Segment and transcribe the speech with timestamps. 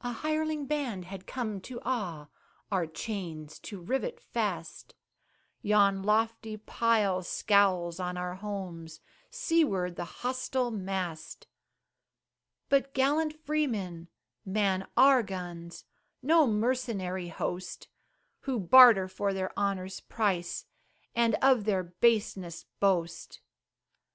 [0.00, 2.28] A hireling band had come to awe,
[2.72, 4.94] Our chains to rivet fast;
[5.60, 9.00] Yon lofty pile scowls on our homes,
[9.30, 11.46] Seaward the hostile mast.
[12.70, 14.08] But gallant freemen
[14.46, 15.84] man our guns
[16.22, 17.88] No mercenary host,
[18.44, 20.64] Who barter for their honor's price,
[21.14, 23.42] And of their baseness boast.